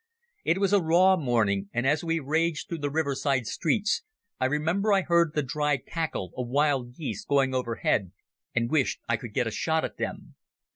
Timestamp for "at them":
9.85-10.33